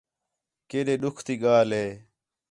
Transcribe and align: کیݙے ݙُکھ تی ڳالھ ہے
کیݙے 0.69 0.95
ݙُکھ 1.01 1.21
تی 1.25 1.33
ڳالھ 1.43 1.73
ہے 1.79 1.87